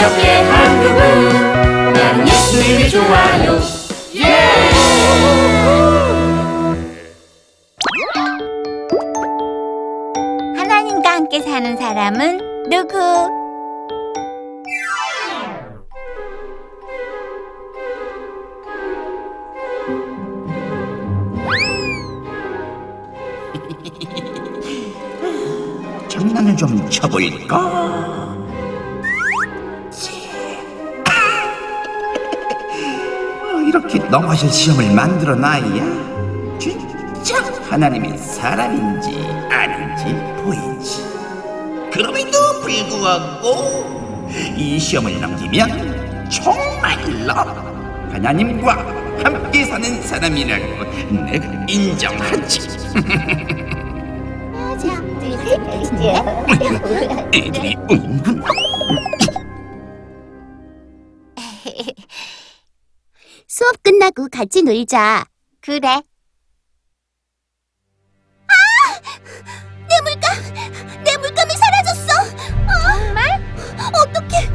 [0.00, 3.60] 함께 한 그분 나는 예수님이 좋아요
[4.16, 4.60] 예!
[10.56, 12.98] 하나님과 함께 사는 사람은 누구?
[26.08, 28.19] 장난을 좀 쳐볼까?
[33.70, 37.36] 이렇게 넘어질 시험을 만들어 놔야 진짜
[37.68, 39.16] 하나님이 사람인지
[39.48, 40.06] 아닌지
[40.42, 41.04] 보이지.
[41.92, 44.18] 그럼에도 불구하고
[44.56, 47.32] 이 시험을 넘기면 정말로
[48.10, 48.72] 하나님과
[49.22, 50.64] 함께 사는 사람이라고
[51.30, 52.60] 내가 인정하지.
[57.32, 58.42] 애들이 은근
[63.60, 65.26] 수업 끝나고 같이 놀자.
[65.60, 65.86] 그래.
[65.86, 66.02] 아!
[69.86, 71.04] 내 물감!
[71.04, 72.08] 내 물감이 사라졌어!
[72.56, 73.38] 정말?
[73.92, 74.48] 어떡해!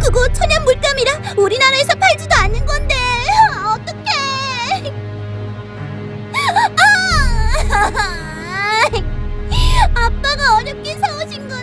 [0.00, 2.94] 그거 천연 물감이라 우리나라에서 팔지도 않는 건데!
[3.74, 4.92] 어떡해!
[6.78, 7.82] 아!
[10.06, 11.61] 아빠가 어렵게 사오신 건데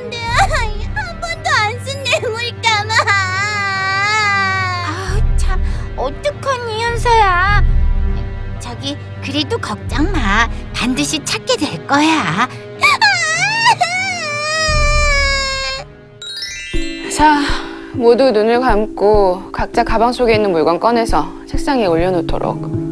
[7.09, 7.63] 현서야
[8.59, 12.47] 저기 그래도 걱정 마 반드시 찾게 될 거야
[17.15, 17.41] 자,
[17.93, 22.89] 모두 눈을 감고 각자 가방 속에 있는 물건 꺼내서 책상에 올려놓도록.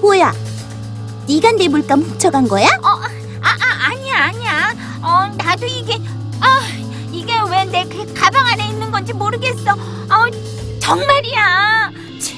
[0.00, 0.32] 뭐야
[1.28, 2.66] 네가 내 물감 훔쳐간 거야?
[2.82, 3.19] 어,
[8.14, 9.72] 가방 안에 있는 건지 모르겠어.
[9.72, 11.90] 어 정말이야.
[12.20, 12.34] 치,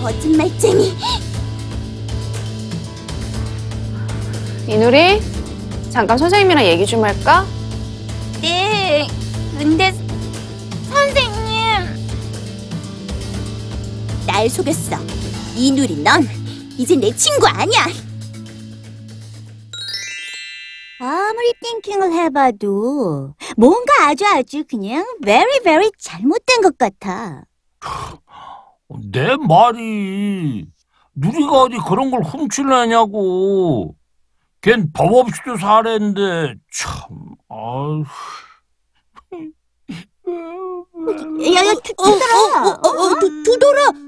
[0.00, 0.94] 거짓말쟁이.
[4.68, 5.20] 이누리,
[5.90, 7.46] 잠깐 선생님이랑 얘기 좀 할까?
[8.42, 9.06] 네
[9.58, 9.92] 근데
[10.90, 12.06] 선생님.
[14.26, 14.96] 날 속였어.
[15.54, 16.28] 이누리 넌
[16.76, 17.86] 이제 내 친구 아니야
[20.98, 27.44] 아무리 띵킹을 해봐도 뭔가 아주 아주 그냥 very very 잘못된 것 같아
[29.12, 30.66] 내 말이
[31.14, 33.94] 누리가 어디 그런 걸 훔칠래냐고.
[34.60, 36.90] 걘 법 없이도 살았는데 참.
[37.48, 38.04] 아휴.
[41.44, 44.05] 야야 두돌아 어, 어, 두, 두돌아 울고 그래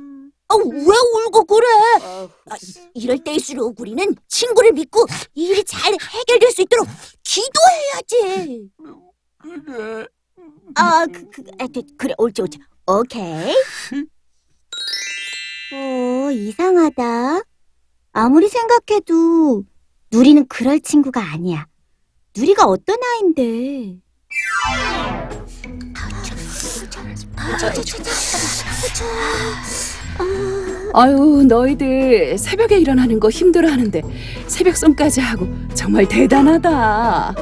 [2.50, 2.56] 아,
[2.94, 6.86] 이럴 때일수록 우리는 친구를 믿고 이 일이 잘 해결될 수 있도록
[7.22, 8.70] 기도해야지
[9.40, 10.06] 그래.
[10.74, 12.58] 아, 그, 그, 아, 그, 그래, 옳지, 옳지.
[12.86, 13.54] 오케이.
[15.72, 17.40] 어, 이상하다.
[18.12, 19.64] 아무리 생각해도
[20.10, 21.66] 누리는 그럴 친구가 아니야.
[22.36, 23.98] 누리가 어떤 아인데?
[30.18, 30.57] 아
[31.10, 34.02] 유, 너희들 새벽에 일어나는 거 힘들어하는데
[34.46, 37.34] 새벽송까지 하고 정말 대단하다.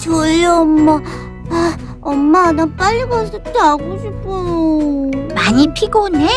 [0.00, 1.00] 졸려, 엄마.
[1.50, 5.34] 아, 엄마, 나 빨리 가서 자고 싶어.
[5.34, 6.28] 많이 피곤해?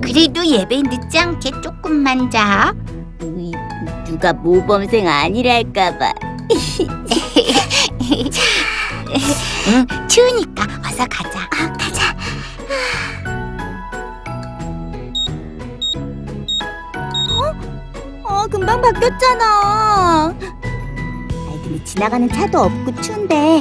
[0.00, 2.74] 그래도 예배 늦지 않게 조금만 자.
[4.06, 6.12] 누가 모범생 아니랄까봐.
[9.66, 11.40] 응, 추우니까 어서 가자.
[11.40, 12.14] 아, 가자.
[18.54, 20.32] 금방 바뀌었잖아.
[20.38, 23.60] 아이, 근데 지나가는 차도 없고 추운데.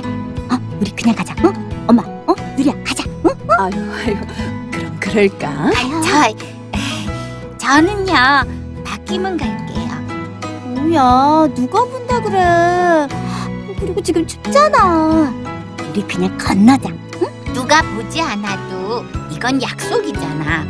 [0.52, 1.34] 어, 우리 그냥 가자.
[1.44, 1.52] 어?
[1.88, 2.36] 엄마, 어?
[2.56, 3.04] 누리야, 가자.
[3.24, 3.30] 어?
[3.58, 4.16] 아유, 아유,
[4.72, 5.72] 그럼 그럴까?
[6.04, 8.14] 저, 저는요,
[8.86, 9.90] 바뀌면 갈게요.
[10.76, 13.08] 뭐야, 누가 본다 그래.
[13.80, 15.34] 그리고 지금 춥잖아.
[15.90, 16.90] 우리 그냥 건너자.
[16.90, 17.54] 응?
[17.54, 20.66] 누가 보지 않아도 이건 약속이잖아.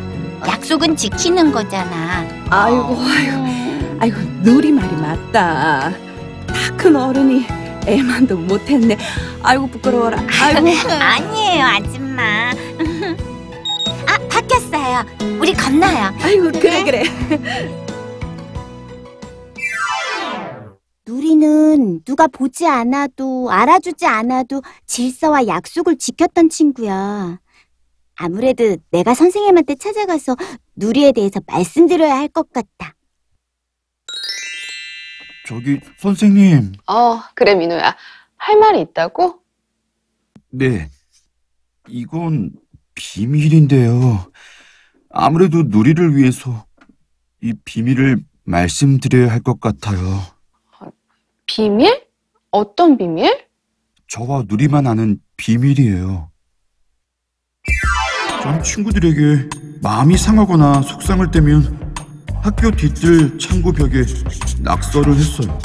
[0.48, 2.26] 약속은 지키는 거잖아.
[2.50, 3.63] 아이고, 아이고,
[4.00, 5.92] 아이고, 누리 말이 맞다.
[5.92, 7.46] 다 큰 어른이
[7.88, 8.98] 애만도 못했네.
[9.42, 10.18] 아이고 부끄러워라.
[10.42, 10.60] 아이고.
[10.90, 12.52] 아니에요, 아줌마.
[14.08, 15.04] 아, 바뀌었어요.
[15.40, 16.14] 우리 건너요.
[16.22, 17.04] 아이고 그래 그래.
[21.06, 27.40] 누리는 누가 보지 않아도 알아주지 않아도 질서와 약속을 지켰던 친구야.
[28.16, 30.36] 아무래도 내가 선생님한테 찾아가서
[30.76, 32.94] 누리에 대해서 말씀드려야 할 것 같아.
[35.46, 36.74] 저기 선생님.
[36.88, 37.96] 어, 그래, 민호야.
[38.38, 39.40] 할 말이 있다고?
[40.50, 40.90] 네.
[41.90, 42.52] 이건
[42.96, 44.32] 비밀인데요.
[45.10, 46.66] 아무래도 누리를 위해서
[47.42, 50.00] 이 비밀을 말씀드려야 할 것 같아요.
[51.46, 52.04] 비밀?
[52.52, 53.46] 어떤 비밀?
[54.08, 56.30] 저와 누리만 아는 비밀이에요.
[58.42, 59.50] 전 친구들에게
[59.82, 61.94] 마음이 상하거나 속상할 때면
[62.44, 64.04] 학교 뒤뜰 창고 벽에
[64.64, 65.60] 낙서를 했어요.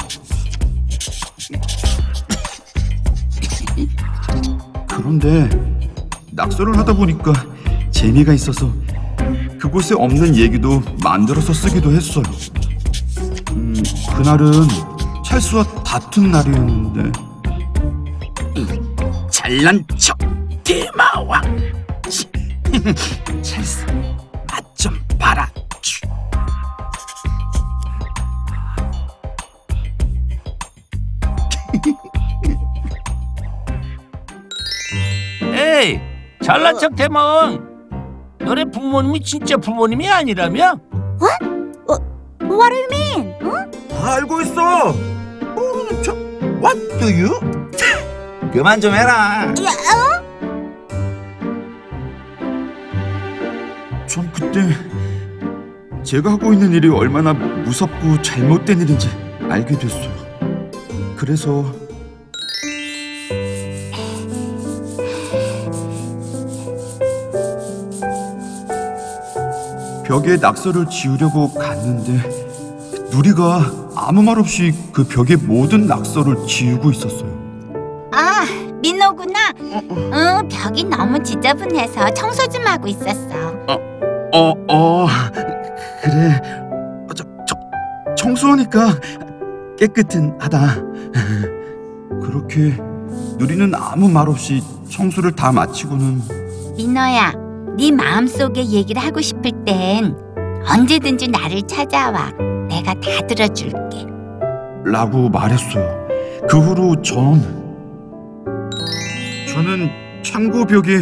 [4.89, 5.49] 그런데
[6.31, 7.31] 낙서를 하다 보니까
[7.91, 8.71] 재미가 있어서
[9.57, 12.23] 그곳에 없는 얘기도 만들어서 쓰기도 했어요.
[13.51, 13.73] 음,
[14.17, 14.51] 그날은
[15.25, 17.11] 찰수와 다툰 날이었는데
[19.31, 20.17] 잘난 척
[20.63, 21.41] 대마왕
[23.41, 23.85] 찰스
[24.51, 25.48] 맛좀 봐라
[36.49, 37.63] 잘난 척 대망.
[38.39, 40.79] 너네 부모님이 진짜 부모님이 아니라며?
[41.21, 41.39] What
[42.39, 43.35] do you mean?
[43.43, 43.71] 응?
[43.87, 44.91] 다 알고 있어
[45.53, 46.17] 모르는 척
[46.59, 47.39] What do you?
[48.51, 49.53] 그만 좀 해라
[54.07, 54.69] 전 그때
[56.01, 59.07] 제가 하고 있는 일이 얼마나 무섭고 잘못된 일인지
[59.47, 60.09] 알게 됐어요.
[61.15, 61.63] 그래서
[70.09, 72.13] 벽에 낙서를 지우려고 갔는데
[73.11, 73.61] 누리가
[73.95, 77.29] 아무 말 없이 그 벽에 모든 낙서를 지우고 있었어요.
[78.11, 78.43] 아,
[78.81, 79.53] 민호구나.
[79.61, 83.35] 응, 벽이 너무 지저분해서 청소 좀 하고 있었어.
[84.33, 85.07] 어, 어,
[86.01, 86.41] 그래.
[87.07, 87.55] 어, 저, 저,
[88.15, 88.99] 청소하니까
[89.77, 90.75] 깨끗은 하다.
[92.23, 92.75] 그렇게
[93.37, 96.21] 누리는 아무 말 없이 청소를 다 마치고는
[96.77, 97.31] 민호야,
[97.79, 100.13] 네 마음속에 얘기를 하고 싶을 땐
[100.69, 102.29] 언제든지 나를 찾아와.
[102.67, 104.05] 내가 다 들어줄게.
[104.83, 106.07] 라고 말했어요.
[106.49, 107.39] 그 후로 전
[109.47, 109.89] 저는
[110.23, 110.99] 창고 벽에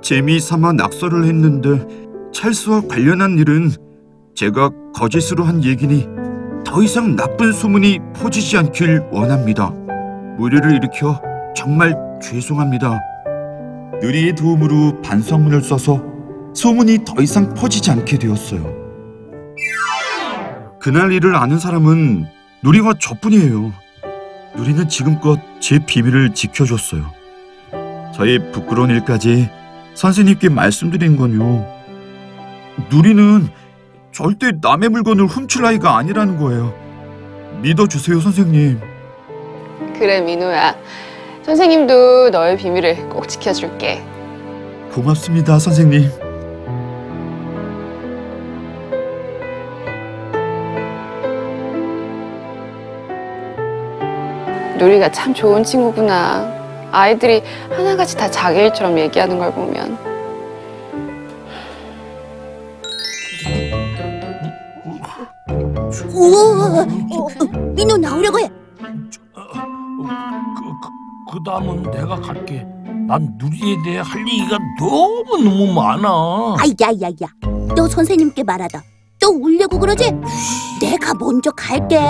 [0.00, 1.84] 재미삼아 낙서를 했는데
[2.32, 3.70] 찰스와 관련한 일은
[4.34, 6.08] 제가 거짓으로 한 얘기니
[6.64, 9.68] 더 이상 나쁜 소문이 퍼지지 않길 원합니다.
[10.38, 11.20] 무리를 일으켜
[11.54, 12.98] 정말 죄송합니다.
[14.00, 16.02] 누리의 도움으로 반성문을 써서
[16.54, 18.76] 소문이 더 이상 퍼지지 않게 되었어요.
[20.80, 22.26] 그날 일을 아는 사람은
[22.62, 23.72] 누리와 저뿐이에요.
[24.56, 27.04] 누리는 지금껏 제 비밀을 지켜줬어요.
[28.14, 29.50] 저의 부끄러운 일까지
[29.94, 31.66] 선생님께 말씀드린 건요.
[32.90, 33.48] 누리는
[34.12, 36.74] 절대 남의 물건을 훔칠 아이가 아니라는 거예요.
[37.62, 38.80] 믿어주세요, 선생님.
[39.98, 40.76] 그래, 민호야.
[41.48, 44.02] 선생님도 너의 비밀을 꼭 지켜줄게.
[44.92, 46.10] 고맙습니다, 선생님.
[54.76, 56.52] 누리가 참 좋은 친구구나.
[56.92, 59.96] 아이들이 하나같이 다 자기 일처럼 얘기하는 걸 보면.
[66.12, 68.57] 우와, 어, 어, 민호 나오려고 해.
[71.38, 72.66] 그, 다음은 내가 갈게.
[73.06, 76.56] 난 누리에 대해 할 얘기가 너무 너무 많아.
[76.58, 77.28] 아이, 야, 야, 야.
[77.74, 78.82] 너 선생님께 말하다.
[79.20, 80.12] 또 울려고 그러지?
[80.80, 82.00] 내가 먼저 갈게.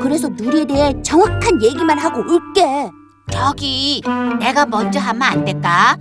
[0.00, 2.90] 그래서 누리에 대해 정확한 얘기만 하고 올게.
[3.30, 4.02] 저기,
[4.38, 5.96] 내가 먼저 하면 안 될까?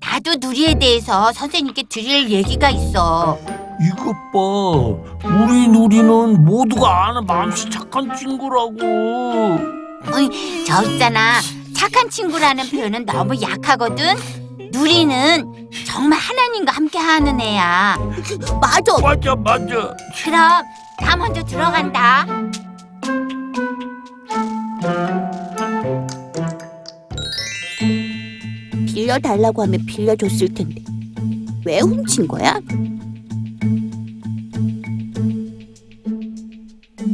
[0.00, 3.38] 나도 누리에 대해서 선생님께 드릴 얘기가 있어.
[3.80, 5.28] 이것 봐.
[5.44, 8.78] 우리 누리는 모두가 아는 마음씨 착한 친구라고.
[10.12, 11.40] 어이, 저 있잖아.
[11.76, 14.14] 착한 친구라는 표현은 너무 약하거든.
[14.72, 17.96] 누리는 정말 하나님과 함께 하는 애야.
[18.60, 18.98] 맞아.
[19.02, 19.94] 맞아, 맞아.
[20.24, 20.62] 그럼
[21.00, 22.26] 나 먼저 들어간다.
[28.86, 30.82] 빌려달라고 하면 빌려줬을 텐데
[31.64, 32.60] 왜 훔친 거야?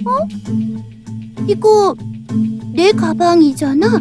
[0.04, 0.28] 어?
[1.46, 1.94] 이거
[2.72, 4.00] 내 가방이잖아.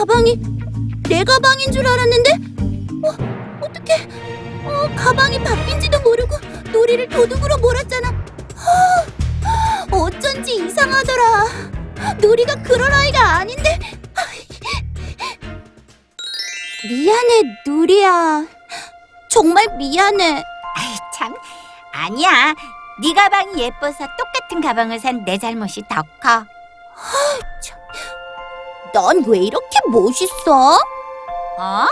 [0.00, 0.40] 가방이
[1.10, 2.30] 내 가방인 줄 알았는데,
[3.04, 3.10] 어,
[3.60, 3.92] 어떻게,
[4.64, 6.38] 어, 가방이 바뀐지도 모르고
[6.72, 8.08] 놀이를 도둑으로 몰았잖아.
[9.92, 11.44] 어, 어쩐지 이상하더라.
[12.22, 13.78] 놀이가 그럴 아이가 아닌데.
[16.88, 17.20] 미안.
[17.22, 18.46] 미안해, 누리야.
[19.28, 20.42] 정말 미안해.
[20.76, 21.34] 아이 참
[21.92, 22.54] 아니야.
[23.02, 26.46] 네 가방이 예뻐서 똑같은 가방을 산 내 잘못이 더 커.
[28.92, 30.78] 넌 왜 이렇게 멋있어?
[31.58, 31.86] 어?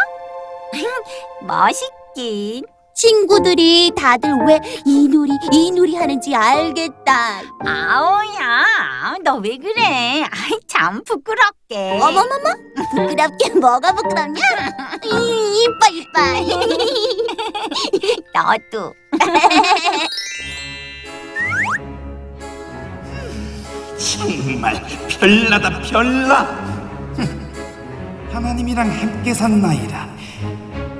[1.42, 2.64] 멋있긴.
[2.94, 7.42] 친구들이 다들 왜 이누리 이누리 하는지 알겠다.
[7.64, 8.64] 아오야,
[9.22, 10.24] 너 왜 그래?
[10.24, 11.92] 아이 참 부끄럽게.
[12.02, 12.26] 어머머머,
[12.96, 14.40] 부끄럽게 뭐가 부끄럽냐?
[15.04, 16.20] 이, 이뻐 이뻐.
[18.34, 18.94] 너도.
[23.96, 26.77] 정말 별나다 별나.
[28.32, 30.08] 하나님이랑 함께 산 나이라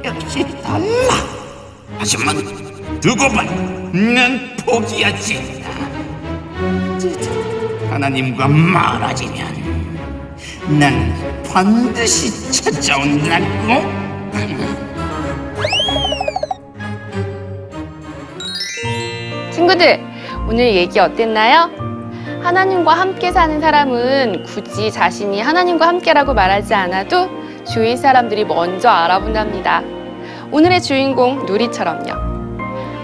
[0.04, 0.86] 역시 달라.
[1.98, 2.36] 하지만
[3.00, 3.42] 두고 봐,
[3.92, 5.62] 난 포기하지.
[7.90, 9.98] 하나님과 멀어지면
[10.78, 13.98] 난 반드시 찾아온다고.
[19.52, 20.00] 친구들,
[20.48, 21.87] 오늘 얘기 어땠나요?
[22.42, 27.28] 하나님과 함께 사는 사람은 굳이 자신이 하나님과 함께라고 말하지 않아도
[27.64, 29.82] 주위 사람들이 먼저 알아본답니다.
[30.50, 32.28] 오늘의 주인공 누리처럼요.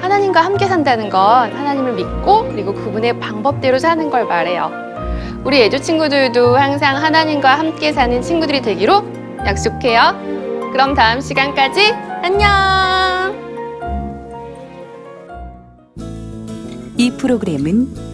[0.00, 4.70] 하나님과 함께 산다는 건 하나님을 믿고 그리고 그분의 방법대로 사는 걸 말해요.
[5.44, 9.04] 우리 애조 친구들도 항상 하나님과 함께 사는 친구들이 되기로
[9.46, 10.70] 약속해요.
[10.72, 13.34] 그럼 다음 시간까지 안녕!
[16.96, 18.13] 이 프로그램은